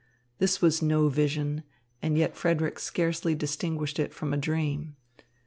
This 0.39 0.63
was 0.63 0.81
no 0.81 1.09
vision, 1.09 1.61
and 2.01 2.17
yet 2.17 2.35
Frederick 2.35 2.79
scarcely 2.79 3.35
distinguished 3.35 3.99
it 3.99 4.15
from 4.15 4.33
a 4.33 4.37
dream. 4.37 4.95